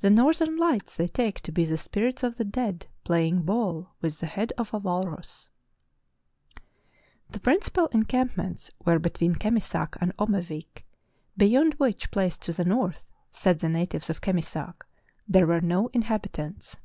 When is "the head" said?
4.20-4.50